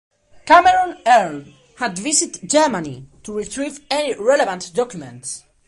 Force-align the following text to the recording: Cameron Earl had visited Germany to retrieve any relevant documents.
Cameron 0.47 0.97
Earl 1.05 1.43
had 1.77 1.95
visited 1.99 2.49
Germany 2.49 3.07
to 3.21 3.37
retrieve 3.37 3.85
any 3.91 4.15
relevant 4.19 4.71
documents. 4.73 5.43